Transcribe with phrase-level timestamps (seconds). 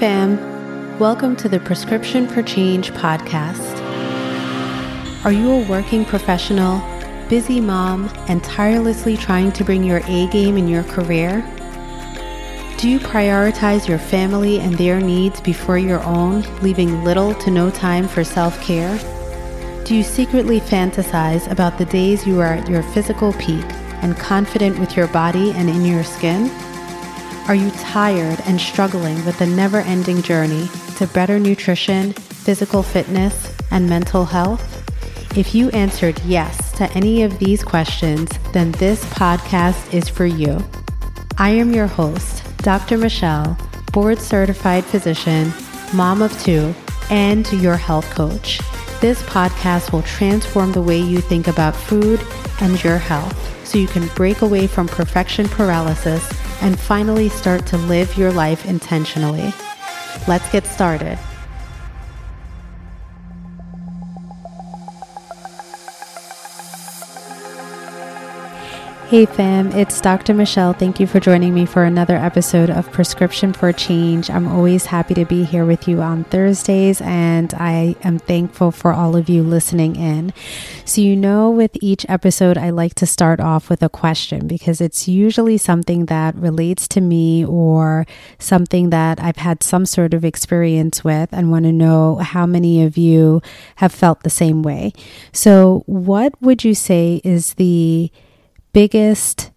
[0.00, 0.98] fam.
[0.98, 3.76] Welcome to the Prescription for Change podcast.
[5.26, 6.80] Are you a working professional,
[7.28, 11.42] busy mom, and tirelessly trying to bring your A game in your career?
[12.78, 17.70] Do you prioritize your family and their needs before your own, leaving little to no
[17.70, 18.98] time for self care?
[19.84, 23.66] Do you secretly fantasize about the days you are at your physical peak
[24.00, 26.50] and confident with your body and in your skin?
[27.50, 30.68] Are you tired and struggling with the never ending journey
[30.98, 34.86] to better nutrition, physical fitness, and mental health?
[35.36, 40.64] If you answered yes to any of these questions, then this podcast is for you.
[41.38, 42.96] I am your host, Dr.
[42.96, 43.58] Michelle,
[43.92, 45.52] board certified physician,
[45.92, 46.72] mom of two,
[47.10, 48.60] and your health coach.
[49.00, 52.20] This podcast will transform the way you think about food
[52.60, 57.76] and your health so you can break away from perfection paralysis and finally start to
[57.76, 59.52] live your life intentionally.
[60.28, 61.18] Let's get started.
[69.10, 70.34] Hey fam, it's Dr.
[70.34, 70.72] Michelle.
[70.72, 74.30] Thank you for joining me for another episode of Prescription for Change.
[74.30, 78.92] I'm always happy to be here with you on Thursdays, and I am thankful for
[78.92, 80.32] all of you listening in.
[80.84, 84.80] So, you know, with each episode, I like to start off with a question because
[84.80, 88.06] it's usually something that relates to me or
[88.38, 92.84] something that I've had some sort of experience with and want to know how many
[92.84, 93.42] of you
[93.74, 94.92] have felt the same way.
[95.32, 98.12] So, what would you say is the
[98.72, 99.50] biggest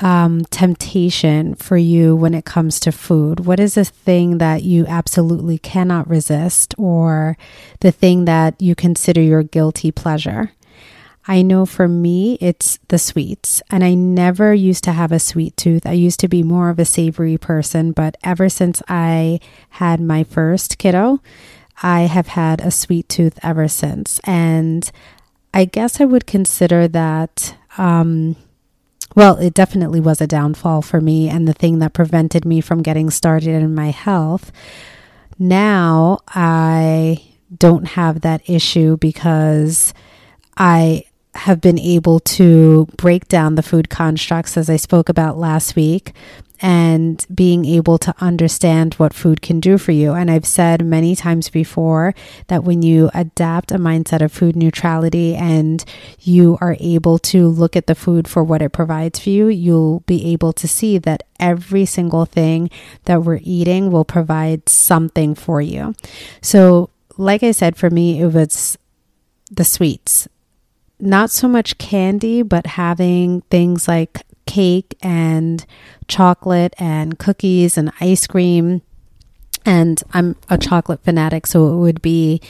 [0.00, 3.40] um, temptation for you when it comes to food?
[3.40, 7.36] What is a thing that you absolutely cannot resist, or
[7.80, 10.52] the thing that you consider your guilty pleasure?
[11.30, 13.60] I know for me, it's the sweets.
[13.70, 15.84] And I never used to have a sweet tooth.
[15.84, 20.24] I used to be more of a savory person, but ever since I had my
[20.24, 21.20] first kiddo,
[21.82, 24.20] I have had a sweet tooth ever since.
[24.24, 24.90] And
[25.52, 28.36] I guess I would consider that um,
[29.16, 32.82] well, it definitely was a downfall for me and the thing that prevented me from
[32.82, 34.52] getting started in my health.
[35.38, 37.24] Now I
[37.56, 39.94] don't have that issue because
[40.56, 45.76] I have been able to break down the food constructs as I spoke about last
[45.76, 46.12] week
[46.60, 50.12] and being able to understand what food can do for you.
[50.12, 52.14] And I've said many times before
[52.48, 55.84] that when you adapt a mindset of food neutrality and
[56.20, 60.00] you are able to look at the food for what it provides for you, you'll
[60.00, 62.70] be able to see that every single thing
[63.04, 65.94] that we're eating will provide something for you.
[66.40, 68.78] So, like I said, for me, it was
[69.50, 70.28] the sweets.
[71.00, 75.64] Not so much candy, but having things like cake and
[76.08, 78.82] chocolate and cookies and ice cream.
[79.64, 82.40] And I'm a chocolate fanatic, so it would be,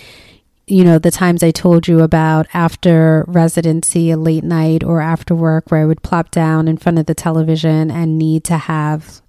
[0.69, 5.35] you know, the times I told you about after residency, a late night or after
[5.35, 9.21] work, where I would plop down in front of the television and need to have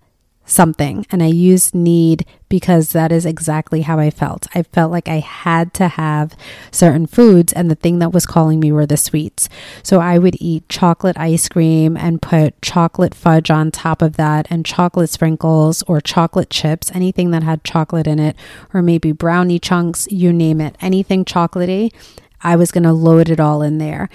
[0.49, 1.05] something.
[1.11, 4.47] And I use need because that is exactly how I felt.
[4.55, 6.35] I felt like I had to have
[6.71, 9.47] certain foods, and the thing that was calling me were the sweets.
[9.83, 14.47] So I would eat chocolate ice cream and put chocolate fudge on top of that,
[14.49, 18.35] and chocolate sprinkles or chocolate chips, anything that had chocolate in it,
[18.73, 21.93] or maybe brownie chunks, you name it, anything chocolatey.
[22.41, 24.09] I was going to load it all in there.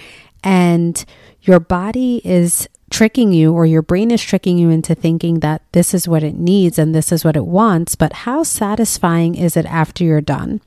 [0.45, 1.05] And
[1.43, 5.95] your body is tricking you or your brain is tricking you into thinking that this
[5.95, 9.67] is what it needs and this is what it wants, but how satisfying is it
[9.67, 10.61] after you're done?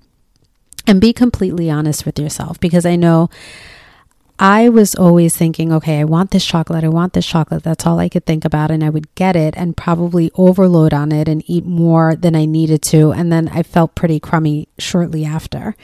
[0.86, 3.30] And be completely honest with yourself because I know
[4.40, 7.64] I was always thinking, okay, I want this chocolate, I want this chocolate.
[7.64, 8.72] That's all I could think about.
[8.72, 12.46] And I would get it and probably overload on it and eat more than I
[12.46, 13.12] needed to.
[13.12, 15.76] And then I felt pretty crummy shortly after.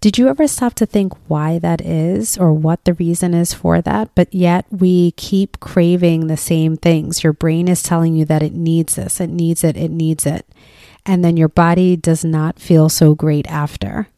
[0.00, 3.80] Did you ever stop to think why that is or what the reason is for
[3.80, 4.10] that?
[4.14, 7.24] But yet we keep craving the same things.
[7.24, 10.46] Your brain is telling you that it needs this, it needs it, it needs it.
[11.04, 14.08] And then your body does not feel so great after.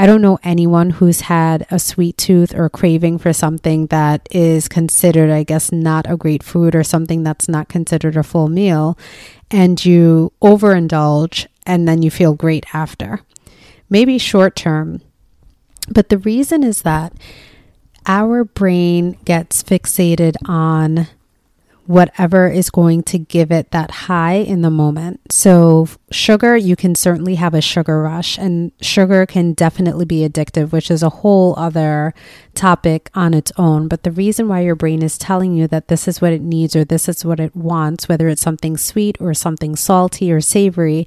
[0.00, 4.68] I don't know anyone who's had a sweet tooth or craving for something that is
[4.68, 8.96] considered, I guess, not a great food or something that's not considered a full meal,
[9.50, 13.22] and you overindulge and then you feel great after.
[13.90, 15.00] Maybe short term,
[15.90, 17.12] but the reason is that
[18.06, 21.08] our brain gets fixated on
[21.88, 25.32] whatever is going to give it that high in the moment.
[25.32, 30.70] So, sugar, you can certainly have a sugar rush, and sugar can definitely be addictive,
[30.70, 32.12] which is a whole other
[32.54, 33.88] topic on its own.
[33.88, 36.76] But the reason why your brain is telling you that this is what it needs
[36.76, 41.06] or this is what it wants, whether it's something sweet or something salty or savory,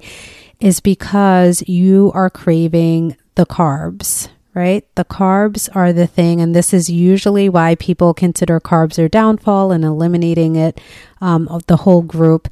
[0.58, 4.86] is because you are craving the carbs, right?
[4.94, 9.72] The carbs are the thing, and this is usually why people consider carbs their downfall
[9.72, 10.80] and eliminating it
[11.20, 12.48] um, of the whole group.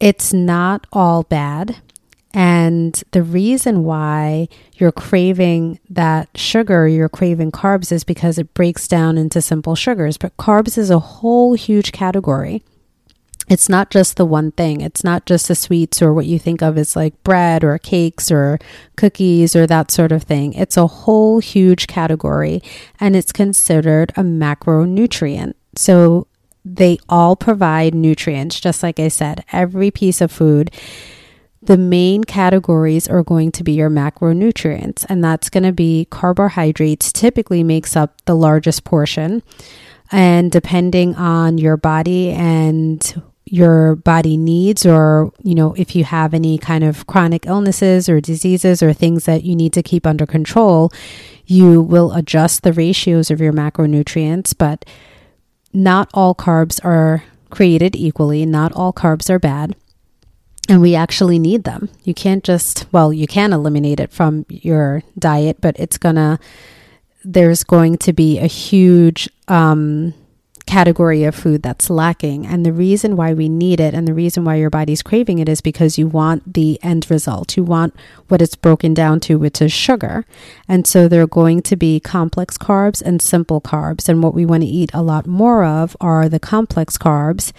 [0.00, 1.76] It's not all bad.
[2.36, 8.88] And the reason why you're craving that sugar, you're craving carbs, is because it breaks
[8.88, 10.16] down into simple sugars.
[10.16, 12.64] But carbs is a whole huge category
[13.48, 14.80] it's not just the one thing.
[14.80, 18.30] It's not just the sweets or what you think of as like bread or cakes
[18.30, 18.58] or
[18.96, 20.54] cookies or that sort of thing.
[20.54, 22.62] It's a whole huge category
[22.98, 25.54] and it's considered a macronutrient.
[25.76, 26.26] So
[26.64, 30.70] they all provide nutrients, just like I said, every piece of food.
[31.60, 37.10] The main categories are going to be your macronutrients, and that's going to be carbohydrates,
[37.10, 39.42] typically makes up the largest portion.
[40.12, 46.32] And depending on your body and your body needs or you know if you have
[46.32, 50.24] any kind of chronic illnesses or diseases or things that you need to keep under
[50.24, 50.90] control
[51.46, 54.54] you will adjust the ratios of your macronutrients.
[54.56, 54.84] But
[55.72, 58.46] not all carbs are created equally.
[58.46, 59.76] Not all carbs are bad.
[60.68, 61.90] And we actually need them.
[62.04, 66.38] You can't just well you can eliminate it from your diet but it's gonna
[67.22, 70.14] there's going to be a huge um
[70.66, 72.46] category of food that's lacking.
[72.46, 75.48] And the reason why we need it and the reason why your body's craving it
[75.48, 77.56] is because you want the end result.
[77.56, 77.94] You want
[78.28, 80.24] what it's broken down to, which is sugar.
[80.68, 84.08] And so there are going to be complex carbs and simple carbs.
[84.08, 87.52] And what we want to eat a lot more of are the complex carbs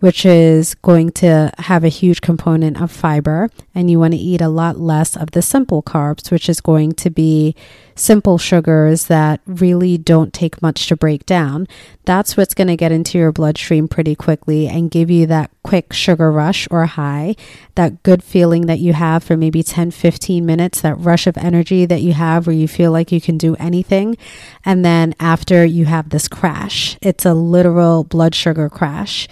[0.00, 3.48] which is going to have a huge component of fiber.
[3.74, 6.92] And you want to eat a lot less of the simple carbs, which is going
[6.92, 7.54] to be
[7.96, 11.66] simple sugars that really don't take much to break down.
[12.04, 15.92] That's what's going to get into your bloodstream pretty quickly and give you that quick
[15.92, 17.34] sugar rush or high,
[17.76, 21.86] that good feeling that you have for maybe 10, 15 minutes, that rush of energy
[21.86, 24.16] that you have where you feel like you can do anything.
[24.64, 29.28] And then after you have this crash, it's a literal blood sugar crash.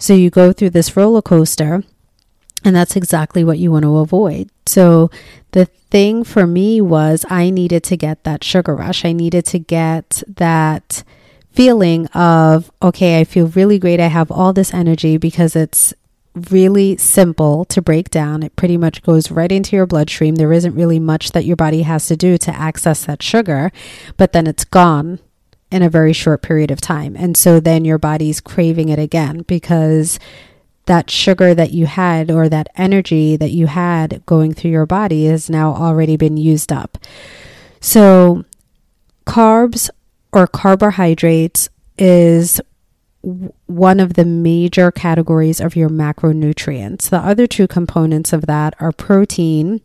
[0.00, 1.84] So you go through this roller coaster,
[2.64, 4.50] and that's exactly what you want to avoid.
[4.66, 5.10] So
[5.52, 9.04] the thing for me was I needed to get that sugar rush.
[9.04, 11.04] I needed to get that
[11.52, 14.00] feeling of, okay, I feel really great.
[14.00, 15.92] I have all this energy because it's
[16.48, 18.42] really simple to break down.
[18.42, 20.36] It pretty much goes right into your bloodstream.
[20.36, 23.70] There isn't really much that your body has to do to access that sugar,
[24.16, 25.18] but then it's gone
[25.70, 27.16] in a very short period of time.
[27.16, 30.18] And so then your body's craving it again because
[30.86, 35.26] that sugar that you had or that energy that you had going through your body
[35.26, 36.98] has now already been used up.
[37.80, 38.44] So,
[39.24, 39.88] carbs
[40.32, 42.60] or carbohydrates is
[43.22, 47.08] one of the major categories of your macronutrients.
[47.08, 49.82] The other two components of that are protein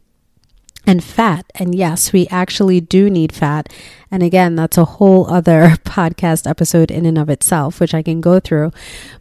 [0.88, 1.46] and fat.
[1.56, 3.72] And yes, we actually do need fat.
[4.12, 8.22] And again, that's a whole other podcast episode in and of itself, which I can
[8.22, 8.72] go through.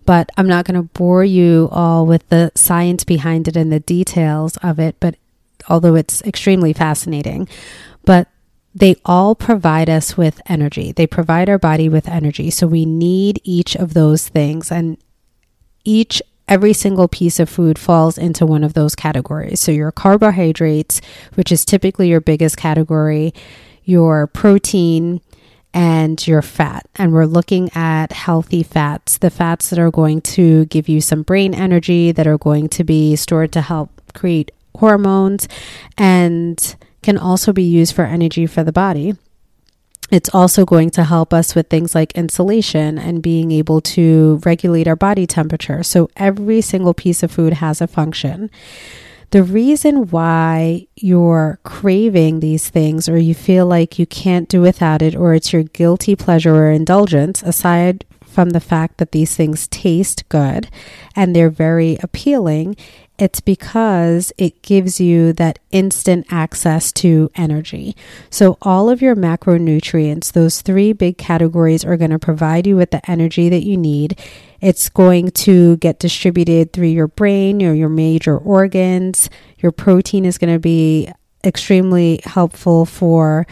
[0.04, 3.80] But I'm not going to bore you all with the science behind it and the
[3.80, 4.96] details of it.
[5.00, 5.16] But
[5.68, 7.48] although it's extremely fascinating,
[8.04, 8.28] but
[8.74, 10.90] they all provide us with energy.
[10.92, 12.50] They provide our body with energy.
[12.50, 14.72] So we need each of those things.
[14.72, 14.98] And
[15.84, 19.60] each every single piece of food falls into one of those categories.
[19.60, 21.00] So, your carbohydrates,
[21.34, 23.34] which is typically your biggest category,
[23.84, 25.20] your protein,
[25.72, 26.86] and your fat.
[26.94, 31.22] And we're looking at healthy fats, the fats that are going to give you some
[31.22, 35.48] brain energy, that are going to be stored to help create hormones,
[35.98, 39.14] and can also be used for energy for the body.
[40.10, 44.86] It's also going to help us with things like insulation and being able to regulate
[44.86, 45.82] our body temperature.
[45.82, 48.50] So, every single piece of food has a function.
[49.30, 55.02] The reason why you're craving these things or you feel like you can't do without
[55.02, 59.66] it or it's your guilty pleasure or indulgence, aside from the fact that these things
[59.68, 60.68] taste good
[61.16, 62.76] and they're very appealing,
[63.18, 67.94] it's because it gives you that instant access to energy.
[68.28, 72.90] So, all of your macronutrients, those three big categories, are going to provide you with
[72.90, 74.18] the energy that you need.
[74.60, 79.30] It's going to get distributed through your brain or your major organs.
[79.58, 81.10] Your protein is going to be
[81.44, 83.46] extremely helpful for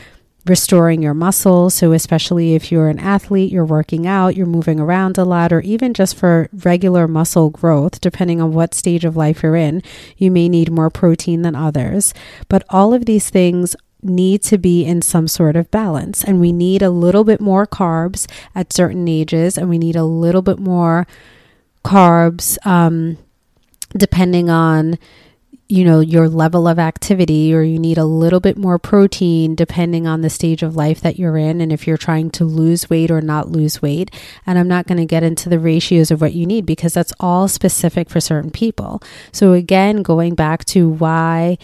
[0.46, 1.75] restoring your muscles.
[1.75, 5.61] So, especially if you're an athlete, you're working out, you're moving around a lot, or
[5.61, 9.82] even just for regular muscle growth, depending on what stage of life you're in,
[10.16, 12.12] you may need more protein than others.
[12.49, 16.25] But all of these things need to be in some sort of balance.
[16.25, 20.04] And we need a little bit more carbs at certain ages, and we need a
[20.04, 21.06] little bit more
[21.84, 23.18] carbs um,
[23.96, 24.99] depending on
[25.73, 30.07] you know your level of activity or you need a little bit more protein depending
[30.07, 33.11] on the stage of life that you're in and if you're trying to lose weight
[33.11, 34.11] or not lose weight
[34.45, 37.14] and I'm not going to get into the ratios of what you need because that's
[37.19, 39.02] all specific for certain people.
[39.33, 41.57] So again going back to why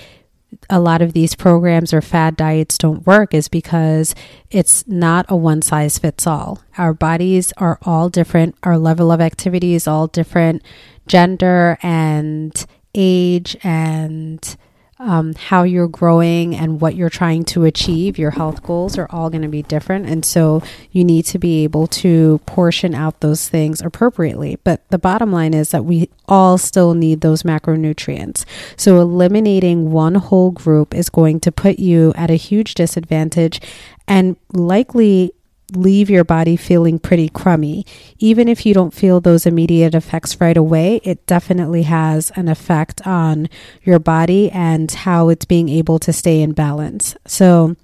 [0.71, 4.15] a lot of these programs or fad diets don't work is because
[4.51, 6.63] it's not a one size fits all.
[6.79, 10.63] Our bodies are all different, our level of activity is all different,
[11.07, 12.67] gender and
[12.99, 14.57] age and
[15.01, 19.31] um, how you're growing and what you're trying to achieve, your health goals are all
[19.31, 20.07] going to be different.
[20.07, 24.59] And so you need to be able to portion out those things appropriately.
[24.65, 28.45] But the bottom line is that we all still need those macronutrients.
[28.77, 33.61] So eliminating one whole group is going to put you at a huge disadvantage
[34.09, 35.33] and likely
[35.75, 37.85] leave your body feeling pretty crummy.
[38.19, 43.07] Even if you don't feel those immediate effects right away, it definitely has an effect
[43.07, 43.49] on
[43.83, 47.17] your body and how it's being able to stay in balance.
[47.27, 47.77] So,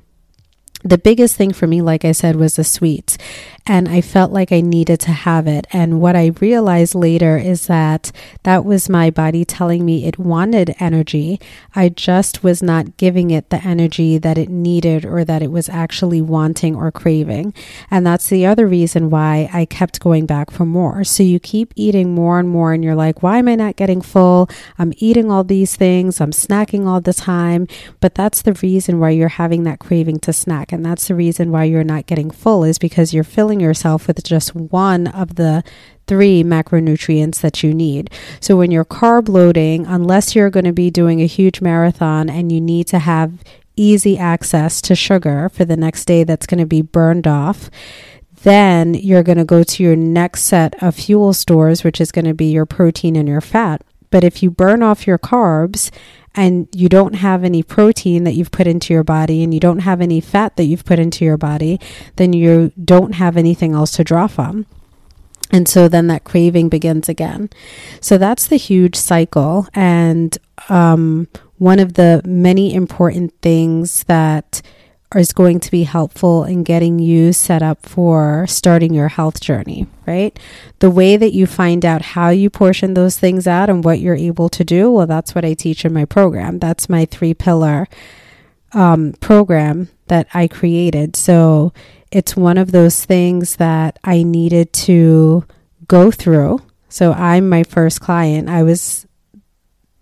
[0.85, 3.17] the biggest thing for me, like I said, was the sweets
[3.67, 5.67] and I felt like I needed to have it.
[5.73, 8.13] And what I realized later is that
[8.43, 11.41] that was my body telling me it wanted energy.
[11.75, 15.71] I just was not giving it the energy that it needed or that it was
[15.71, 17.55] actually wanting or craving.
[17.91, 21.03] And that's the other reason why I kept going back for more.
[21.03, 24.03] So you keep eating more and more, and you're like, why am I not getting
[24.03, 24.51] full?
[24.79, 27.67] I'm eating all these things, I'm snacking all the time.
[28.01, 30.71] But that's the reason why you're having that craving to snack.
[30.75, 34.23] And that's the reason why you're not getting full, is because you're filling yourself with
[34.23, 35.65] just one of the
[36.07, 38.11] three macronutrients that you need.
[38.41, 42.53] So when you're carb loading, unless you're going to be doing a huge marathon and
[42.53, 43.43] you need to have
[43.77, 47.71] easy access to sugar for the next day that's going to be burned off,
[48.43, 52.27] then you're going to go to your next set of fuel stores, which is going
[52.27, 53.83] to be your protein and your fat.
[54.11, 55.91] But if you burn off your carbs
[56.35, 59.81] and you don't have any protein that you've put into your body and you don't
[59.81, 61.81] have any fat that you've put into your body,
[62.17, 64.67] then you don't have anything else to draw from.
[65.51, 67.51] And so then that craving begins again.
[68.01, 69.69] So that's the huge cycle.
[69.75, 70.37] And
[70.69, 74.63] um, one of the many important things that
[75.19, 79.87] is going to be helpful in getting you set up for starting your health journey,
[80.07, 80.39] right?
[80.81, 84.15] The way that you find out how you portion those things out and what you're
[84.15, 86.59] able to do, well, that's what I teach in my program.
[86.59, 87.87] That's my three pillar
[88.73, 91.17] um, program that I created.
[91.17, 91.73] So
[92.11, 95.45] it's one of those things that I needed to
[95.89, 96.61] go through.
[96.89, 98.49] So I'm my first client.
[98.49, 99.07] I was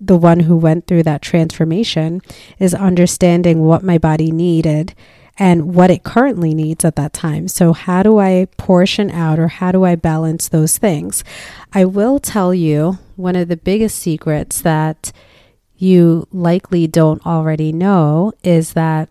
[0.04, 2.21] the one who went through that transformation
[2.59, 4.94] is understanding what my body needed
[5.38, 7.49] and what it currently needs at that time.
[7.49, 11.25] So, how do I portion out or how do I balance those things?
[11.73, 15.12] I will tell you one of the biggest secrets that
[15.76, 19.09] you likely don't already know is that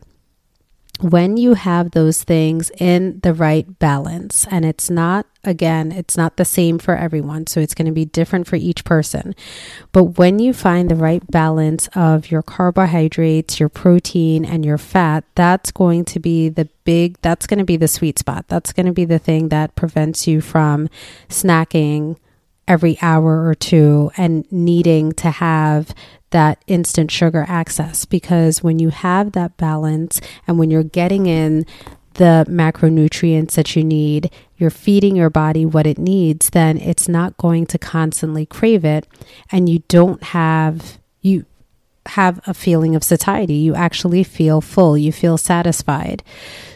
[1.01, 6.37] when you have those things in the right balance, and it's not, again, it's not
[6.37, 9.33] the same for everyone, so it's going to be different for each person.
[9.91, 15.23] But when you find the right balance of your carbohydrates, your protein, and your fat,
[15.35, 18.45] that's going to be the big, that's going to be the sweet spot.
[18.47, 20.87] That's going to be the thing that prevents you from
[21.29, 22.17] snacking
[22.71, 25.93] every hour or two and needing to have
[26.29, 28.05] that instant sugar access.
[28.05, 31.65] Because when you have that balance and when you're getting in
[32.13, 37.35] the macronutrients that you need, you're feeding your body what it needs, then it's not
[37.35, 39.05] going to constantly crave it.
[39.51, 41.45] And you don't have you
[42.07, 43.53] have a feeling of satiety.
[43.53, 46.23] You actually feel full, you feel satisfied.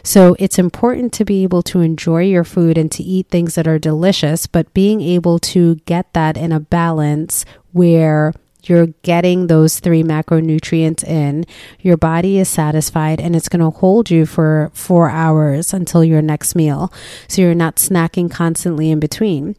[0.02, 3.66] So it's important to be able to enjoy your food and to eat things that
[3.66, 9.78] are delicious, but being able to get that in a balance where you're getting those
[9.78, 11.44] three macronutrients in,
[11.80, 16.22] your body is satisfied, and it's going to hold you for four hours until your
[16.22, 16.92] next meal.
[17.28, 19.56] So you're not snacking constantly in between.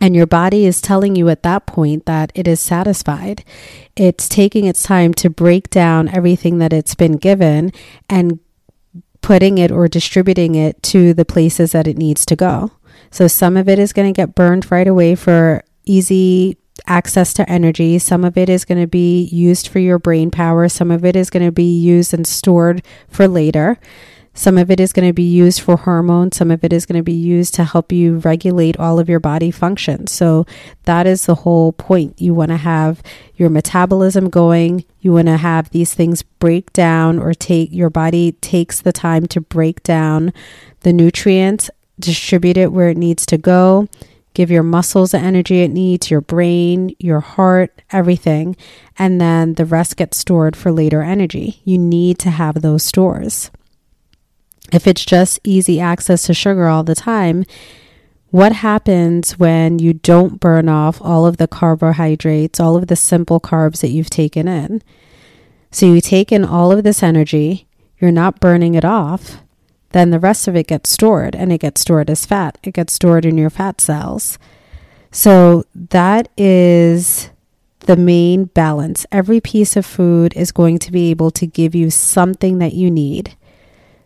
[0.00, 3.44] And your body is telling you at that point that it is satisfied.
[3.96, 7.72] It's taking its time to break down everything that it's been given
[8.08, 8.40] and
[9.22, 12.72] putting it or distributing it to the places that it needs to go.
[13.10, 17.48] So some of it is going to get burned right away for easy access to
[17.48, 17.98] energy.
[17.98, 20.68] Some of it is going to be used for your brain power.
[20.68, 23.78] Some of it is going to be used and stored for later.
[24.34, 26.36] Some of it is going to be used for hormones.
[26.36, 29.20] Some of it is going to be used to help you regulate all of your
[29.20, 30.10] body functions.
[30.10, 30.44] So
[30.82, 32.20] that is the whole point.
[32.20, 33.00] You want to have
[33.36, 34.84] your metabolism going.
[35.00, 39.26] You want to have these things break down or take your body takes the time
[39.28, 40.32] to break down
[40.80, 43.88] the nutrients, distribute it where it needs to go
[44.34, 48.56] give your muscles the energy it needs, your brain, your heart, everything.
[48.98, 51.60] And then the rest gets stored for later energy.
[51.64, 53.50] You need to have those stores.
[54.72, 57.44] If it's just easy access to sugar all the time,
[58.30, 63.38] what happens when you don't burn off all of the carbohydrates, all of the simple
[63.38, 64.82] carbs that you've taken in?
[65.70, 67.68] So you take in all of this energy,
[68.00, 69.40] you're not burning it off,
[69.90, 72.58] then the rest of it gets stored and it gets stored as fat.
[72.64, 74.38] It gets stored in your fat cells.
[75.12, 77.30] So that is
[77.80, 79.06] the main balance.
[79.12, 82.90] Every piece of food is going to be able to give you something that you
[82.90, 83.36] need.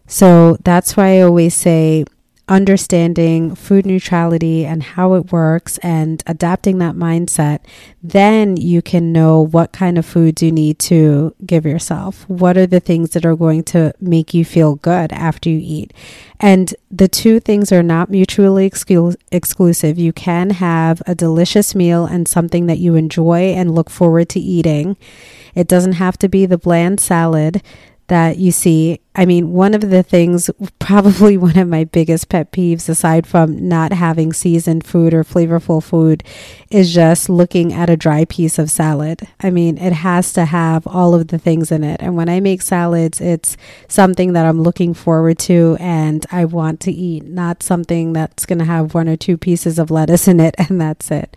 [0.09, 2.05] So that's why I always say
[2.49, 7.61] understanding food neutrality and how it works and adapting that mindset,
[8.03, 12.29] then you can know what kind of foods you need to give yourself.
[12.29, 15.93] What are the things that are going to make you feel good after you eat?
[16.41, 19.99] And the two things are not mutually exclu- exclusive.
[19.99, 24.41] You can have a delicious meal and something that you enjoy and look forward to
[24.41, 24.97] eating.
[25.55, 27.63] It doesn't have to be the bland salad
[28.09, 29.01] that you see.
[29.15, 33.69] I mean, one of the things, probably one of my biggest pet peeves, aside from
[33.69, 36.25] not having seasoned food or flavorful food,
[36.71, 39.29] is just looking at a dry piece of salad.
[39.41, 42.01] I mean, it has to have all of the things in it.
[42.01, 43.57] And when I make salads, it's
[43.89, 48.59] something that I'm looking forward to and I want to eat, not something that's going
[48.59, 51.37] to have one or two pieces of lettuce in it and that's it.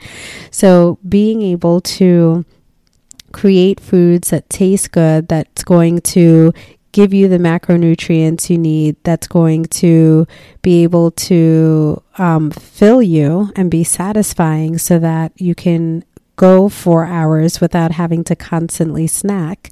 [0.51, 2.45] So being able to
[3.31, 6.53] create foods that taste good, that's going to
[6.91, 10.27] give you the macronutrients you need, that's going to
[10.61, 16.03] be able to um, fill you and be satisfying so that you can
[16.35, 19.69] go four hours without having to constantly snack.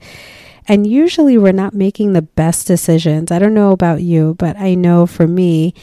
[0.67, 3.31] And usually we're not making the best decisions.
[3.31, 5.73] I don't know about you, but I know for me,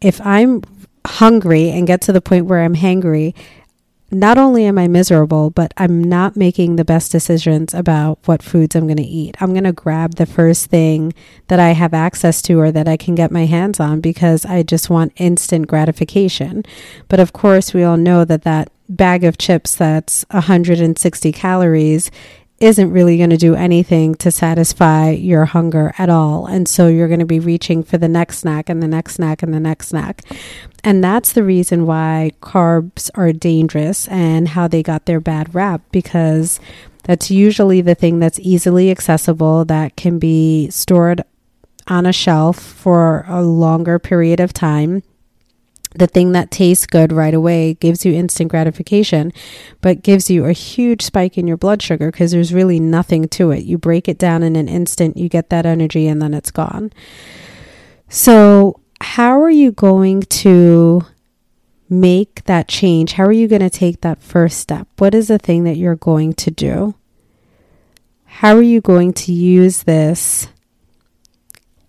[0.00, 0.62] if I'm
[1.06, 3.34] hungry and get to the point where I'm hangry,
[4.10, 8.74] not only am I miserable, but I'm not making the best decisions about what foods
[8.74, 9.36] I'm going to eat.
[9.40, 11.12] I'm going to grab the first thing
[11.46, 14.62] that I have access to or that I can get my hands on because I
[14.62, 16.64] just want instant gratification.
[17.08, 22.10] But of course, we all know that that bag of chips that's 160 calories
[22.60, 26.46] isn't really going to do anything to satisfy your hunger at all.
[26.46, 29.42] And so you're going to be reaching for the next snack and the next snack
[29.42, 30.22] and the next snack.
[30.84, 35.80] And that's the reason why carbs are dangerous and how they got their bad rap
[35.90, 36.60] because
[37.04, 41.22] that's usually the thing that's easily accessible that can be stored
[41.88, 45.02] on a shelf for a longer period of time
[45.94, 49.32] the thing that tastes good right away gives you instant gratification,
[49.80, 53.50] but gives you a huge spike in your blood sugar because there's really nothing to
[53.50, 53.64] it.
[53.64, 56.92] You break it down in an instant, you get that energy, and then it's gone.
[58.08, 61.02] So, how are you going to
[61.88, 63.14] make that change?
[63.14, 64.86] How are you going to take that first step?
[64.98, 66.94] What is the thing that you're going to do?
[68.24, 70.48] How are you going to use this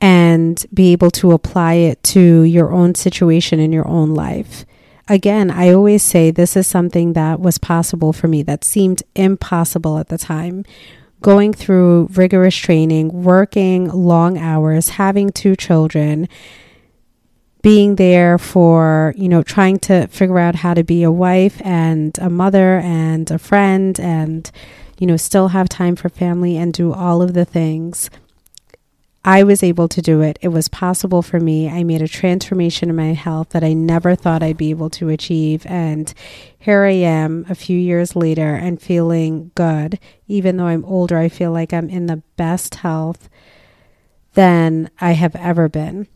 [0.02, 4.66] and be able to apply it to your own situation in your own life.
[5.08, 10.00] Again, I always say this is something that was possible for me that seemed impossible
[10.00, 10.66] at the time.
[11.22, 16.28] Going through rigorous training, working long hours, having two children,
[17.62, 22.18] being there for, you know, trying to figure out how to be a wife and
[22.18, 24.50] a mother and a friend and,
[24.98, 28.10] you know, still have time for family and do all of the things
[29.24, 30.40] I was able to do it.
[30.42, 31.70] It was possible for me.
[31.70, 35.10] I made a transformation in my health that I never thought I'd be able to
[35.10, 35.64] achieve.
[35.68, 36.12] And
[36.58, 40.00] here I am a few years later and feeling good.
[40.28, 43.30] Even though I'm older, I feel like I'm in the best health
[44.34, 46.08] than I have ever been.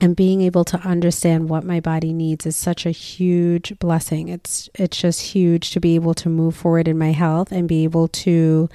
[0.00, 4.28] And being able to understand what my body needs is such a huge blessing.
[4.28, 7.84] It's it's just huge to be able to move forward in my health and be
[7.84, 8.68] able to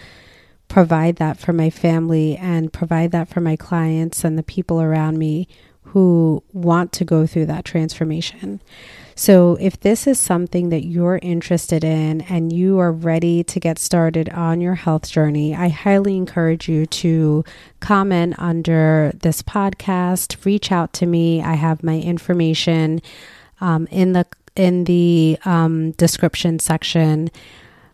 [0.70, 5.18] provide that for my family and provide that for my clients and the people around
[5.18, 5.48] me
[5.84, 8.62] who want to go through that transformation.
[9.16, 13.78] So, if this is something that you're interested in and you are ready to get
[13.78, 17.44] started on your health journey, I highly encourage you to
[17.82, 21.42] comment under this podcast, reach out to me.
[21.42, 23.02] I have my information
[23.60, 27.30] um, in the in the um, description section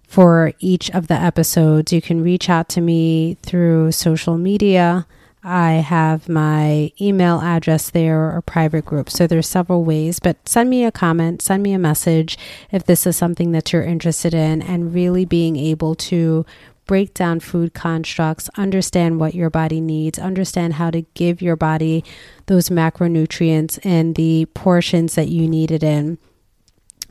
[0.08, 1.92] for each of the episodes.
[1.92, 5.06] You can reach out to me through social media.
[5.44, 9.12] I have my email address there or private group.
[9.12, 12.36] So there's several ways, but send me a comment, send me a message
[12.72, 16.48] if this is something that you're interested in and really being able to
[16.88, 22.04] break down food constructs, understand what your body needs, understand how to give your body
[22.48, 26.18] those macronutrients in the portions that you need it in.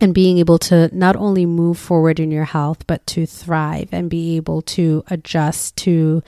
[0.00, 4.10] And being able to not only move forward in your health, but to thrive and
[4.10, 6.22] be able to adjust to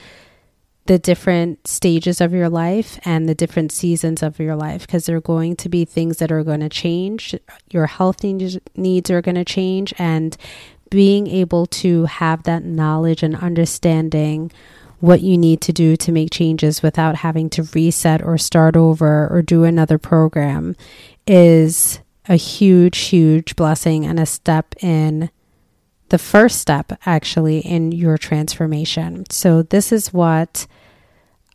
[0.85, 5.17] the different stages of your life and the different seasons of your life because there
[5.17, 7.35] are going to be things that are going to change.
[7.69, 10.35] Your health needs are going to change, and
[10.89, 14.49] being able to have that knowledge and understanding
[14.99, 19.27] what you need to do to make changes without having to reset or start over
[19.27, 20.75] or do another program
[21.27, 25.29] is a huge, huge blessing and a step in
[26.09, 29.25] the first step actually in your transformation.
[29.29, 30.67] So, this is what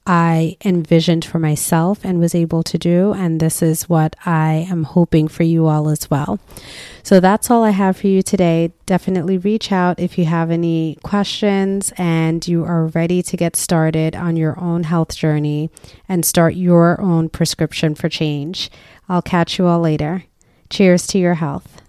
[0.06, 3.12] I envisioned for myself and was able to do.
[3.12, 6.40] And this is what I am hoping for you all as well.
[7.04, 8.72] So that's all I have for you today.
[8.86, 14.16] Definitely reach out if you have any questions and you are ready to get started
[14.16, 15.70] on your own health journey
[16.08, 18.70] and start your own prescription for change.
[19.08, 20.24] I'll catch you all later.
[20.72, 21.81] Cheers to your health.